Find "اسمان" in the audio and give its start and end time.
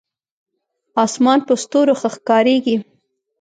1.05-1.39